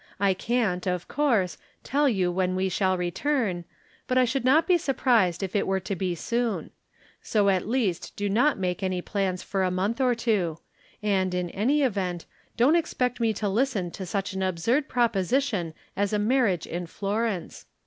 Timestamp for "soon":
6.15-6.71